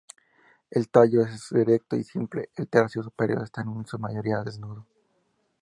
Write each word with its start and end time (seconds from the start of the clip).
El 0.71 0.89
tallo 0.89 1.21
es 1.21 1.51
erecto 1.51 1.95
y 1.95 2.03
simple, 2.03 2.49
el 2.55 2.67
tercio 2.67 3.03
superior 3.03 3.43
está 3.43 3.61
en 3.61 3.85
su 3.85 3.99
mayoría 3.99 4.41
desnudo. 4.43 4.87